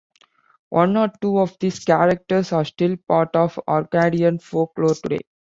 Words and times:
One 0.69 0.97
or 0.97 1.11
two 1.21 1.37
of 1.37 1.55
these 1.59 1.77
characters 1.85 2.51
are 2.53 2.65
still 2.65 2.97
part 3.07 3.35
of 3.35 3.59
Orcadian 3.67 4.39
folklore 4.41 4.95
today. 4.95 5.19